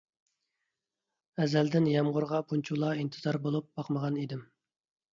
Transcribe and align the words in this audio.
ئەزەلدىن 1.43 1.91
يامغۇرغا 1.93 2.41
بۇنچىلا 2.49 2.93
ئىنتىزار 3.05 3.41
بولۇپ 3.47 3.73
باقمىغان 3.81 4.23
ئىدىم. 4.27 4.47